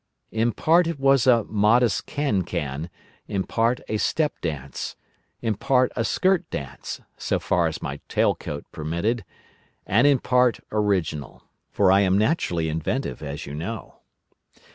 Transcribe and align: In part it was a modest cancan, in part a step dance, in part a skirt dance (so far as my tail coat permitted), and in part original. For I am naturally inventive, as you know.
In 0.31 0.51
part 0.51 0.87
it 0.87 0.99
was 0.99 1.27
a 1.27 1.43
modest 1.43 2.07
cancan, 2.07 2.89
in 3.27 3.43
part 3.43 3.81
a 3.87 3.97
step 3.97 4.33
dance, 4.41 4.95
in 5.43 5.53
part 5.53 5.91
a 5.95 6.03
skirt 6.03 6.49
dance 6.49 6.99
(so 7.17 7.37
far 7.37 7.67
as 7.67 7.83
my 7.83 7.99
tail 8.09 8.33
coat 8.33 8.65
permitted), 8.71 9.23
and 9.85 10.07
in 10.07 10.17
part 10.17 10.59
original. 10.71 11.43
For 11.69 11.91
I 11.91 11.99
am 11.99 12.17
naturally 12.17 12.67
inventive, 12.67 13.21
as 13.21 13.45
you 13.45 13.53
know. 13.53 13.99